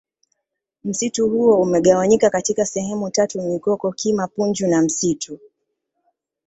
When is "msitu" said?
0.83-1.29, 4.81-5.39